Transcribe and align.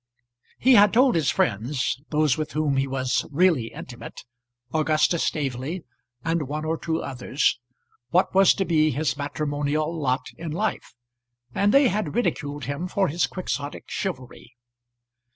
He 0.57 0.73
had 0.73 0.93
told 0.93 1.13
his 1.13 1.29
friends, 1.29 2.01
those 2.09 2.35
with 2.35 2.53
whom 2.53 2.77
he 2.77 2.87
was 2.87 3.23
really 3.29 3.67
intimate, 3.67 4.23
Augustus 4.73 5.23
Staveley 5.23 5.83
and 6.25 6.47
one 6.47 6.65
or 6.65 6.75
two 6.75 7.03
others, 7.03 7.59
what 8.09 8.33
was 8.33 8.55
to 8.55 8.65
be 8.65 8.89
his 8.89 9.15
matrimonial 9.15 9.95
lot 9.95 10.25
in 10.37 10.51
life; 10.51 10.95
and 11.53 11.71
they 11.71 11.89
had 11.89 12.15
ridiculed 12.15 12.63
him 12.65 12.87
for 12.87 13.09
his 13.09 13.27
quixotic 13.27 13.91
chivalry. 13.91 14.55